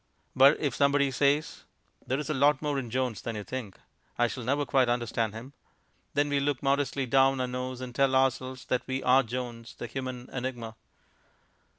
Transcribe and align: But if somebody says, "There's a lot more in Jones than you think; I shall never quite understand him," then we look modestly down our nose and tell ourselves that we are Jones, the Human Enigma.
But 0.35 0.59
if 0.59 0.73
somebody 0.73 1.11
says, 1.11 1.63
"There's 2.07 2.27
a 2.27 2.33
lot 2.33 2.59
more 2.59 2.79
in 2.79 2.89
Jones 2.89 3.21
than 3.21 3.35
you 3.35 3.43
think; 3.43 3.77
I 4.17 4.25
shall 4.25 4.43
never 4.43 4.65
quite 4.65 4.89
understand 4.89 5.35
him," 5.35 5.53
then 6.15 6.27
we 6.29 6.39
look 6.39 6.63
modestly 6.63 7.05
down 7.05 7.39
our 7.39 7.45
nose 7.45 7.81
and 7.81 7.93
tell 7.93 8.15
ourselves 8.15 8.65
that 8.65 8.81
we 8.87 9.03
are 9.03 9.21
Jones, 9.21 9.75
the 9.75 9.85
Human 9.85 10.27
Enigma. 10.33 10.75